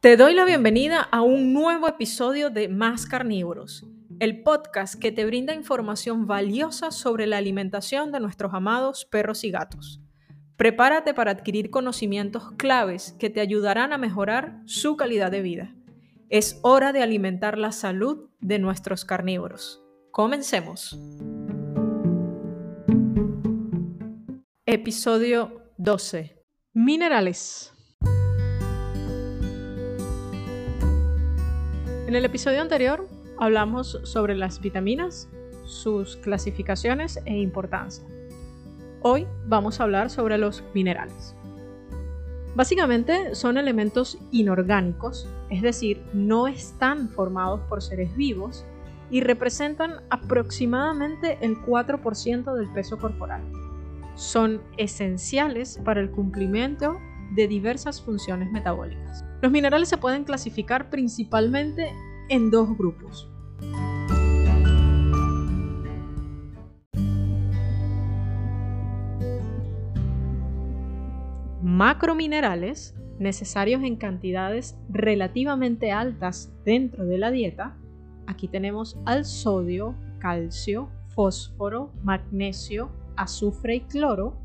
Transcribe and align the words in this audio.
Te 0.00 0.18
doy 0.18 0.34
la 0.34 0.44
bienvenida 0.44 1.00
a 1.00 1.22
un 1.22 1.54
nuevo 1.54 1.88
episodio 1.88 2.50
de 2.50 2.68
Más 2.68 3.06
Carnívoros, 3.06 3.86
el 4.20 4.42
podcast 4.42 4.94
que 4.94 5.10
te 5.10 5.24
brinda 5.24 5.54
información 5.54 6.26
valiosa 6.26 6.90
sobre 6.90 7.26
la 7.26 7.38
alimentación 7.38 8.12
de 8.12 8.20
nuestros 8.20 8.52
amados 8.52 9.06
perros 9.06 9.42
y 9.42 9.50
gatos. 9.50 10.02
Prepárate 10.56 11.14
para 11.14 11.30
adquirir 11.30 11.70
conocimientos 11.70 12.52
claves 12.58 13.16
que 13.18 13.30
te 13.30 13.40
ayudarán 13.40 13.94
a 13.94 13.98
mejorar 13.98 14.60
su 14.66 14.96
calidad 14.96 15.30
de 15.30 15.40
vida. 15.40 15.74
Es 16.28 16.60
hora 16.62 16.92
de 16.92 17.02
alimentar 17.02 17.56
la 17.56 17.72
salud 17.72 18.28
de 18.40 18.58
nuestros 18.58 19.06
carnívoros. 19.06 19.82
Comencemos. 20.12 21.00
Episodio 24.66 25.62
12. 25.78 26.44
Minerales. 26.74 27.75
En 32.06 32.14
el 32.14 32.24
episodio 32.24 32.62
anterior 32.62 33.08
hablamos 33.36 33.98
sobre 34.04 34.36
las 34.36 34.60
vitaminas, 34.60 35.28
sus 35.64 36.16
clasificaciones 36.18 37.18
e 37.24 37.36
importancia. 37.36 38.06
Hoy 39.02 39.26
vamos 39.46 39.80
a 39.80 39.82
hablar 39.82 40.08
sobre 40.08 40.38
los 40.38 40.62
minerales. 40.72 41.34
Básicamente 42.54 43.34
son 43.34 43.58
elementos 43.58 44.18
inorgánicos, 44.30 45.28
es 45.50 45.62
decir, 45.62 46.00
no 46.12 46.46
están 46.46 47.08
formados 47.08 47.62
por 47.68 47.82
seres 47.82 48.16
vivos 48.16 48.64
y 49.10 49.20
representan 49.20 49.94
aproximadamente 50.08 51.38
el 51.40 51.56
4% 51.56 52.54
del 52.54 52.68
peso 52.72 52.98
corporal. 52.98 53.42
Son 54.14 54.62
esenciales 54.76 55.80
para 55.84 56.00
el 56.00 56.12
cumplimiento 56.12 57.00
de 57.34 57.48
diversas 57.48 58.00
funciones 58.00 58.52
metabólicas. 58.52 59.25
Los 59.42 59.52
minerales 59.52 59.88
se 59.88 59.98
pueden 59.98 60.24
clasificar 60.24 60.88
principalmente 60.88 61.92
en 62.28 62.50
dos 62.50 62.76
grupos. 62.76 63.30
Macrominerales, 71.62 72.94
necesarios 73.18 73.82
en 73.82 73.96
cantidades 73.96 74.78
relativamente 74.88 75.92
altas 75.92 76.50
dentro 76.64 77.04
de 77.04 77.18
la 77.18 77.30
dieta. 77.30 77.76
Aquí 78.26 78.48
tenemos 78.48 78.98
al 79.04 79.26
sodio, 79.26 79.94
calcio, 80.18 80.88
fósforo, 81.08 81.92
magnesio, 82.02 82.90
azufre 83.16 83.76
y 83.76 83.80
cloro. 83.80 84.38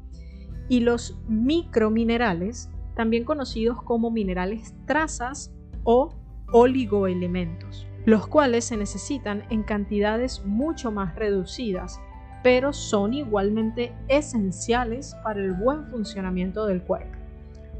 Y 0.67 0.81
los 0.81 1.17
microminerales, 1.27 2.69
también 2.95 3.23
conocidos 3.23 3.81
como 3.81 4.11
minerales 4.11 4.73
trazas 4.85 5.53
o 5.83 6.09
oligoelementos, 6.51 7.87
los 8.05 8.27
cuales 8.27 8.65
se 8.65 8.77
necesitan 8.77 9.43
en 9.49 9.63
cantidades 9.63 10.43
mucho 10.45 10.91
más 10.91 11.15
reducidas, 11.15 11.99
pero 12.43 12.73
son 12.73 13.13
igualmente 13.13 13.93
esenciales 14.07 15.15
para 15.23 15.39
el 15.39 15.53
buen 15.53 15.85
funcionamiento 15.87 16.65
del 16.65 16.81
cuerpo. 16.81 17.17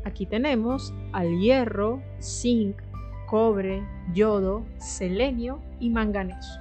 Aquí 0.06 0.26
tenemos 0.26 0.94
al 1.12 1.39
hierro, 1.39 2.02
zinc, 2.20 2.78
cobre, 3.28 3.84
yodo, 4.14 4.66
selenio 4.78 5.59
y 5.80 5.89
manganeso. 5.89 6.59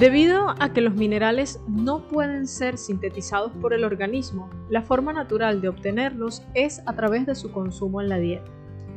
Debido 0.00 0.54
a 0.58 0.72
que 0.72 0.80
los 0.80 0.94
minerales 0.94 1.60
no 1.68 2.08
pueden 2.08 2.46
ser 2.46 2.78
sintetizados 2.78 3.52
por 3.60 3.74
el 3.74 3.84
organismo, 3.84 4.48
la 4.70 4.80
forma 4.80 5.12
natural 5.12 5.60
de 5.60 5.68
obtenerlos 5.68 6.42
es 6.54 6.80
a 6.86 6.96
través 6.96 7.26
de 7.26 7.34
su 7.34 7.52
consumo 7.52 8.00
en 8.00 8.08
la 8.08 8.16
dieta, 8.16 8.50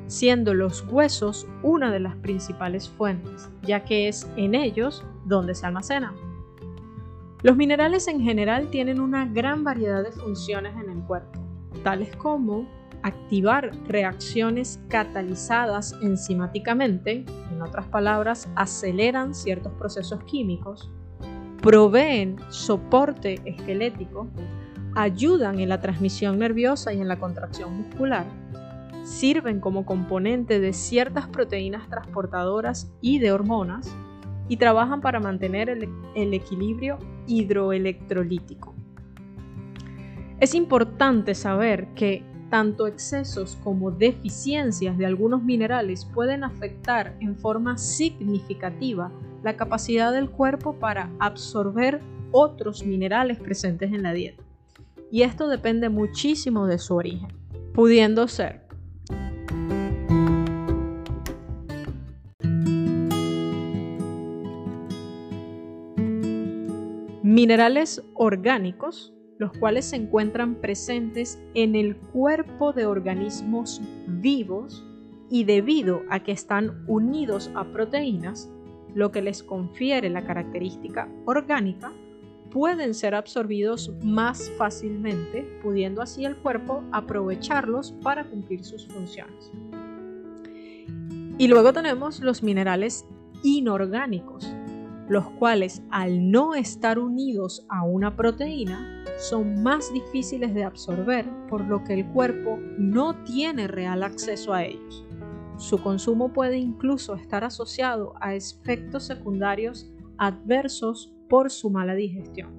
siendo 0.08 0.54
los 0.54 0.86
huesos 0.90 1.46
una 1.62 1.92
de 1.92 2.00
las 2.00 2.16
principales 2.16 2.88
fuentes, 2.88 3.50
ya 3.64 3.84
que 3.84 4.08
es 4.08 4.30
en 4.38 4.56
ellos 4.56 5.04
donde 5.26 5.56
se 5.56 5.66
almacenan. 5.66 6.16
Los 7.42 7.58
minerales 7.58 8.08
en 8.08 8.22
general 8.22 8.70
tienen 8.70 9.02
una 9.02 9.26
gran 9.26 9.66
variedad 9.66 10.04
de 10.04 10.14
funciones 10.14 10.74
en 10.82 10.90
el 10.90 11.04
cuerpo, 11.04 11.38
tales 11.84 12.16
como 12.16 12.66
activar 13.04 13.72
reacciones 13.88 14.80
catalizadas 14.88 15.96
enzimáticamente, 16.02 17.26
en 17.52 17.62
otras 17.62 17.88
palabras, 17.88 18.50
aceleran 18.56 19.36
ciertos 19.36 19.74
procesos 19.74 20.24
químicos, 20.24 20.90
proveen 21.62 22.38
soporte 22.50 23.40
esquelético, 23.46 24.28
ayudan 24.96 25.60
en 25.60 25.70
la 25.70 25.80
transmisión 25.80 26.40
nerviosa 26.40 26.94
y 26.94 27.02
en 27.02 27.08
la 27.08 27.20
contracción 27.20 27.78
muscular, 27.78 28.26
sirven 29.04 29.60
como 29.60 29.86
componente 29.86 30.60
de 30.60 30.74
ciertas 30.74 31.28
proteínas 31.28 31.90
transportadoras 31.90 32.92
y 33.02 33.20
de 33.20 33.32
hormonas, 33.32 33.96
y 34.48 34.58
trabajan 34.58 35.02
para 35.02 35.20
mantener 35.20 35.70
el, 35.70 36.34
equilibrio 36.34 37.00
hidroelectrolítico. 37.28 38.76
Es 40.40 40.54
importante 40.54 41.36
saber 41.36 41.88
que 41.96 42.24
tanto 42.54 42.86
excesos 42.86 43.58
como 43.64 43.90
deficiencias 43.90 44.96
de 45.00 45.08
algunos 45.08 45.42
minerales 45.42 46.06
pueden 46.06 46.44
afectar 46.44 47.18
en 47.20 47.36
forma 47.36 47.80
significativa 47.80 49.12
la 49.42 49.58
capacidad 49.58 50.14
del 50.14 50.30
cuerpo 50.30 50.76
para 50.76 51.10
absorber 51.18 52.00
otros 52.32 52.86
minerales 52.86 53.40
presentes 53.40 53.92
en 53.92 54.04
la 54.04 54.14
dieta. 54.14 54.44
Y 55.10 55.24
esto 55.24 55.48
depende 55.48 55.90
muchísimo 55.90 56.68
de 56.68 56.78
su 56.78 56.94
origen, 56.94 57.30
pudiendo 57.74 58.28
ser 58.28 58.62
minerales 67.24 68.04
orgánicos, 68.14 69.12
los 69.38 69.52
cuales 69.58 69.86
se 69.86 69.96
encuentran 69.96 70.56
presentes 70.56 71.42
en 71.54 71.76
el 71.76 71.96
cuerpo 71.98 72.74
de 72.74 72.86
organismos 72.86 73.82
vivos 74.08 74.86
y 75.30 75.44
debido 75.46 76.02
a 76.10 76.20
que 76.22 76.32
están 76.32 76.84
unidos 76.88 77.50
a 77.56 77.64
proteínas, 77.66 78.50
lo 78.94 79.12
que 79.12 79.22
les 79.22 79.42
confiere 79.42 80.10
la 80.10 80.26
característica 80.26 81.10
orgánica, 81.26 81.92
pueden 82.52 82.94
ser 82.94 83.16
absorbidos 83.16 83.92
más 84.04 84.52
fácilmente, 84.58 85.42
pudiendo 85.64 86.04
así 86.04 86.24
el 86.24 86.38
cuerpo 86.38 86.84
aprovecharlos 86.92 87.94
para 88.04 88.26
cumplir 88.26 88.64
sus 88.64 88.88
funciones. 88.88 89.52
Y 91.40 91.48
luego 91.48 91.74
tenemos 91.74 92.20
los 92.20 92.44
minerales 92.44 93.08
inorgánicos, 93.42 94.54
los 95.10 95.28
cuales 95.32 95.82
al 95.90 96.30
no 96.30 96.54
estar 96.54 97.00
unidos 97.00 97.66
a 97.70 97.84
una 97.84 98.16
proteína, 98.16 98.93
son 99.18 99.62
más 99.64 99.92
difíciles 99.94 100.54
de 100.54 100.64
absorber, 100.64 101.26
por 101.50 101.62
lo 101.62 101.84
que 101.84 101.94
el 101.94 102.06
cuerpo 102.08 102.58
no 102.78 103.24
tiene 103.24 103.68
real 103.68 104.04
acceso 104.04 104.54
a 104.54 104.64
ellos. 104.64 105.06
Su 105.58 105.82
consumo 105.82 106.34
puede 106.34 106.58
incluso 106.58 107.16
estar 107.16 107.44
asociado 107.44 108.14
a 108.20 108.36
efectos 108.36 109.04
secundarios 109.04 109.92
adversos 110.18 111.14
por 111.30 111.52
su 111.52 111.70
mala 111.70 111.96
digestión. 111.96 112.52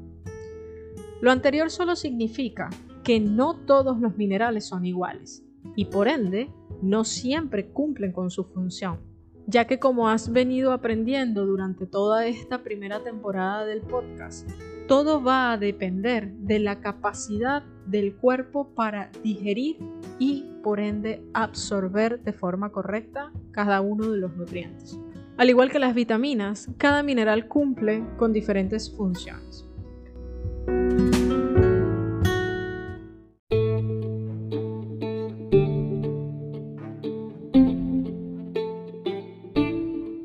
Lo 1.20 1.30
anterior 1.30 1.70
solo 1.70 1.96
significa 1.96 2.70
que 3.02 3.20
no 3.20 3.54
todos 3.54 4.00
los 4.00 4.16
minerales 4.16 4.66
son 4.66 4.84
iguales 4.84 5.44
y 5.76 5.86
por 5.86 6.08
ende 6.08 6.50
no 6.82 7.04
siempre 7.04 7.68
cumplen 7.68 8.12
con 8.12 8.30
su 8.30 8.44
función, 8.44 9.00
ya 9.46 9.66
que 9.66 9.78
como 9.78 10.08
has 10.08 10.32
venido 10.32 10.72
aprendiendo 10.72 11.46
durante 11.46 11.86
toda 11.86 12.26
esta 12.26 12.62
primera 12.62 13.02
temporada 13.02 13.64
del 13.64 13.80
podcast, 13.80 14.48
todo 14.88 15.22
va 15.22 15.52
a 15.52 15.58
depender 15.58 16.32
de 16.32 16.58
la 16.58 16.80
capacidad 16.80 17.62
del 17.86 18.14
cuerpo 18.14 18.68
para 18.74 19.10
digerir 19.22 19.78
y 20.18 20.44
por 20.62 20.80
ende 20.80 21.22
absorber 21.34 22.20
de 22.22 22.32
forma 22.32 22.70
correcta 22.70 23.32
cada 23.50 23.80
uno 23.80 24.10
de 24.10 24.18
los 24.18 24.36
nutrientes. 24.36 24.98
Al 25.36 25.50
igual 25.50 25.70
que 25.70 25.78
las 25.78 25.94
vitaminas, 25.94 26.70
cada 26.78 27.02
mineral 27.02 27.48
cumple 27.48 28.04
con 28.16 28.32
diferentes 28.32 28.90
funciones. 28.90 29.66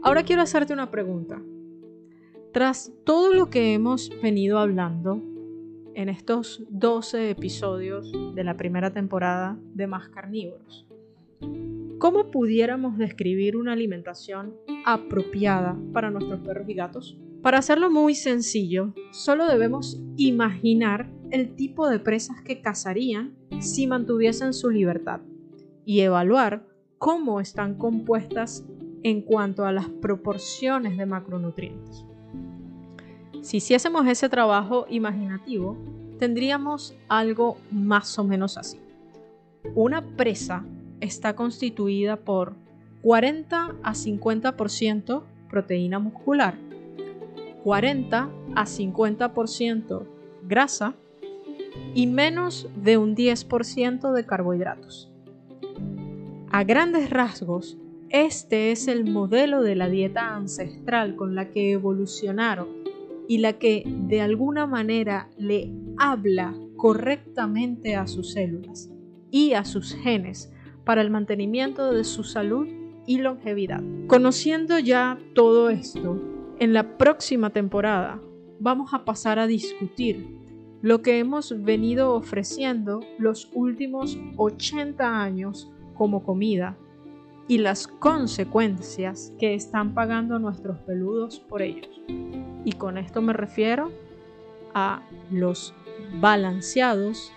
Ahora 0.09 0.23
quiero 0.23 0.41
hacerte 0.41 0.73
una 0.73 0.89
pregunta. 0.89 1.39
Tras 2.51 2.91
todo 3.03 3.31
lo 3.31 3.51
que 3.51 3.75
hemos 3.75 4.09
venido 4.23 4.57
hablando 4.57 5.21
en 5.93 6.09
estos 6.09 6.63
12 6.71 7.29
episodios 7.29 8.11
de 8.33 8.43
la 8.43 8.57
primera 8.57 8.91
temporada 8.91 9.59
de 9.75 9.85
Más 9.85 10.09
Carnívoros, 10.09 10.87
¿cómo 11.99 12.31
pudiéramos 12.31 12.97
describir 12.97 13.55
una 13.55 13.73
alimentación 13.73 14.55
apropiada 14.83 15.77
para 15.93 16.09
nuestros 16.09 16.39
perros 16.39 16.67
y 16.67 16.73
gatos? 16.73 17.15
Para 17.43 17.59
hacerlo 17.59 17.91
muy 17.91 18.15
sencillo, 18.15 18.95
solo 19.11 19.45
debemos 19.45 20.01
imaginar 20.17 21.07
el 21.29 21.55
tipo 21.55 21.87
de 21.87 21.99
presas 21.99 22.41
que 22.41 22.61
cazarían 22.61 23.35
si 23.59 23.85
mantuviesen 23.85 24.53
su 24.53 24.71
libertad 24.71 25.21
y 25.85 25.99
evaluar 25.99 26.65
cómo 26.97 27.39
están 27.39 27.75
compuestas 27.75 28.65
en 29.03 29.21
cuanto 29.21 29.65
a 29.65 29.71
las 29.71 29.87
proporciones 29.87 30.97
de 30.97 31.05
macronutrientes. 31.05 32.05
Si 33.41 33.57
hiciésemos 33.57 34.05
ese 34.07 34.29
trabajo 34.29 34.85
imaginativo, 34.89 35.77
tendríamos 36.17 36.95
algo 37.07 37.57
más 37.71 38.19
o 38.19 38.23
menos 38.23 38.57
así. 38.57 38.79
Una 39.75 40.01
presa 40.01 40.65
está 40.99 41.35
constituida 41.35 42.17
por 42.17 42.55
40 43.01 43.75
a 43.81 43.93
50% 43.93 45.23
proteína 45.49 45.99
muscular, 45.99 46.55
40 47.63 48.29
a 48.55 48.65
50% 48.65 50.03
grasa 50.43 50.95
y 51.93 52.07
menos 52.07 52.69
de 52.75 52.97
un 52.97 53.15
10% 53.15 54.11
de 54.11 54.25
carbohidratos. 54.25 55.11
A 56.51 56.63
grandes 56.63 57.09
rasgos, 57.09 57.77
este 58.09 58.71
es 58.71 58.87
el 58.87 59.05
modelo 59.05 59.61
de 59.61 59.75
la 59.75 59.87
dieta 59.87 60.35
ancestral 60.35 61.15
con 61.15 61.35
la 61.35 61.51
que 61.51 61.71
evolucionaron 61.71 62.67
y 63.27 63.37
la 63.37 63.53
que 63.53 63.83
de 63.85 64.21
alguna 64.21 64.65
manera 64.65 65.29
le 65.37 65.71
habla 65.97 66.55
correctamente 66.75 67.95
a 67.95 68.07
sus 68.07 68.31
células 68.31 68.89
y 69.29 69.53
a 69.53 69.63
sus 69.63 69.93
genes 69.93 70.51
para 70.85 71.01
el 71.01 71.11
mantenimiento 71.11 71.91
de 71.91 72.03
su 72.03 72.23
salud 72.23 72.67
y 73.05 73.19
longevidad. 73.19 73.83
Conociendo 74.07 74.79
ya 74.79 75.19
todo 75.35 75.69
esto, 75.69 76.19
en 76.57 76.73
la 76.73 76.97
próxima 76.97 77.51
temporada 77.51 78.19
vamos 78.59 78.93
a 78.93 79.05
pasar 79.05 79.37
a 79.37 79.45
discutir 79.45 80.25
lo 80.81 81.03
que 81.03 81.19
hemos 81.19 81.53
venido 81.63 82.15
ofreciendo 82.15 83.01
los 83.19 83.51
últimos 83.53 84.17
80 84.37 85.21
años 85.21 85.71
como 85.93 86.23
comida 86.23 86.77
y 87.49 87.57
las 87.57 87.87
consecuencias 87.87 89.33
que 89.39 89.55
están 89.55 89.95
pagando 89.95 90.37
nuestros 90.37 90.77
peludos 90.81 91.39
por 91.39 91.63
ellos. 91.63 91.89
Y 92.63 92.73
con 92.73 92.99
esto 92.99 93.23
me 93.23 93.33
refiero 93.33 93.91
a 94.75 95.01
los 95.31 95.73
balanceados 96.21 97.33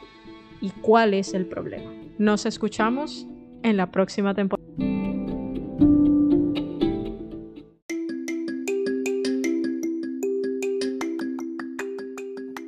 y 0.61 0.69
cuál 0.69 1.15
es 1.15 1.33
el 1.33 1.47
problema. 1.47 1.91
Nos 2.19 2.45
escuchamos 2.45 3.27
en 3.63 3.79
la 3.79 3.91
próxima 3.91 4.35
temporada. 4.35 4.63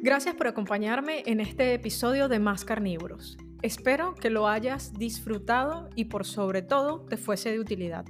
Gracias 0.03 0.35
por 0.35 0.47
acompañarme 0.47 1.25
en 1.27 1.41
este 1.41 1.75
episodio 1.75 2.29
de 2.29 2.39
Más 2.39 2.65
Carnívoros. 2.65 3.37
Espero 3.65 4.15
que 4.15 4.29
lo 4.29 4.47
hayas 4.47 4.93
disfrutado 4.93 5.89
y 5.95 6.05
por 6.05 6.27
sobre 6.27 6.61
todo 6.61 7.07
te 7.09 7.17
fuese 7.17 7.51
de 7.51 7.59
utilidad. 7.59 8.05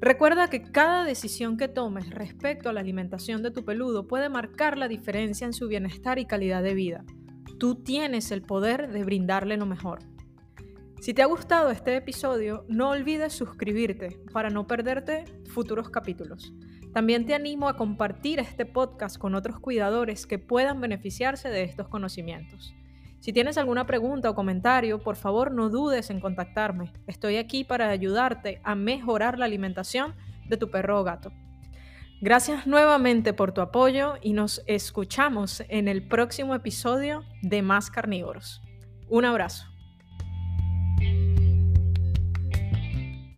Recuerda 0.00 0.48
que 0.48 0.62
cada 0.62 1.02
decisión 1.02 1.56
que 1.56 1.66
tomes 1.66 2.08
respecto 2.10 2.68
a 2.68 2.72
la 2.72 2.82
alimentación 2.82 3.42
de 3.42 3.50
tu 3.50 3.64
peludo 3.64 4.06
puede 4.06 4.28
marcar 4.28 4.78
la 4.78 4.86
diferencia 4.86 5.44
en 5.44 5.54
su 5.54 5.66
bienestar 5.66 6.20
y 6.20 6.26
calidad 6.26 6.62
de 6.62 6.74
vida. 6.74 7.04
Tú 7.58 7.82
tienes 7.82 8.30
el 8.30 8.42
poder 8.42 8.92
de 8.92 9.02
brindarle 9.02 9.56
lo 9.56 9.66
mejor. 9.66 9.98
Si 11.00 11.14
te 11.14 11.22
ha 11.22 11.26
gustado 11.26 11.72
este 11.72 11.96
episodio, 11.96 12.64
no 12.68 12.90
olvides 12.90 13.32
suscribirte 13.32 14.20
para 14.32 14.50
no 14.50 14.68
perderte 14.68 15.24
futuros 15.52 15.90
capítulos. 15.90 16.54
También 16.94 17.26
te 17.26 17.34
animo 17.34 17.68
a 17.68 17.76
compartir 17.76 18.38
este 18.38 18.66
podcast 18.66 19.18
con 19.18 19.34
otros 19.34 19.58
cuidadores 19.58 20.28
que 20.28 20.38
puedan 20.38 20.80
beneficiarse 20.80 21.48
de 21.48 21.64
estos 21.64 21.88
conocimientos. 21.88 22.72
Si 23.26 23.32
tienes 23.32 23.58
alguna 23.58 23.86
pregunta 23.86 24.30
o 24.30 24.36
comentario, 24.36 25.02
por 25.02 25.16
favor 25.16 25.50
no 25.50 25.68
dudes 25.68 26.10
en 26.10 26.20
contactarme. 26.20 26.92
Estoy 27.08 27.38
aquí 27.38 27.64
para 27.64 27.88
ayudarte 27.88 28.60
a 28.62 28.76
mejorar 28.76 29.36
la 29.36 29.46
alimentación 29.46 30.14
de 30.48 30.56
tu 30.56 30.70
perro 30.70 31.00
o 31.00 31.02
gato. 31.02 31.32
Gracias 32.20 32.68
nuevamente 32.68 33.32
por 33.32 33.50
tu 33.50 33.62
apoyo 33.62 34.14
y 34.22 34.32
nos 34.32 34.62
escuchamos 34.68 35.64
en 35.68 35.88
el 35.88 36.06
próximo 36.06 36.54
episodio 36.54 37.24
de 37.42 37.62
Más 37.62 37.90
Carnívoros. 37.90 38.62
Un 39.08 39.24
abrazo. 39.24 39.75